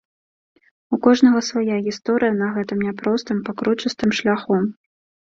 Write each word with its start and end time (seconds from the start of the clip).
У 0.95 0.97
кожнага 1.05 1.41
свая 1.49 1.75
гісторыя 1.87 2.33
на 2.41 2.47
гэтым 2.55 2.79
няпростым, 2.85 3.43
пакручастым 3.49 4.09
шляху. 4.21 4.57